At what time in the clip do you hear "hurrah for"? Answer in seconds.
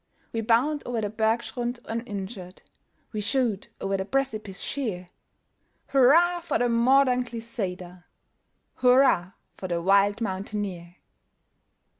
5.89-6.57, 8.77-9.67